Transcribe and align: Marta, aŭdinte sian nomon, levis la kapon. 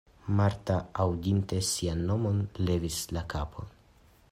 Marta, 0.37 0.77
aŭdinte 1.03 1.59
sian 1.69 2.03
nomon, 2.13 2.41
levis 2.71 2.99
la 3.19 3.27
kapon. 3.35 3.71